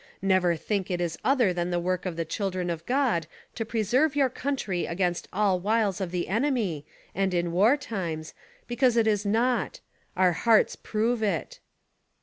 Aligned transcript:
Never 0.23 0.55
think 0.55 0.89
it 0.89 0.99
is 0.99 1.19
other 1.23 1.53
than 1.53 1.69
the 1.69 1.79
work 1.79 2.07
of 2.07 2.15
the 2.15 2.25
children 2.25 2.71
of 2.71 2.83
God 2.87 3.27
to 3.53 3.63
preserve 3.63 4.15
your 4.15 4.29
country 4.31 4.87
against 4.87 5.27
all 5.31 5.59
wiles 5.59 6.01
of 6.01 6.09
the 6.09 6.27
enemy 6.27 6.87
and 7.13 7.35
in 7.35 7.51
war 7.51 7.77
times, 7.77 8.33
because 8.67 8.97
it 8.97 9.05
is 9.05 9.27
not; 9.27 9.79
our 10.17 10.31
hearts 10.33 10.75
prove 10.75 11.21
it. 11.21 11.59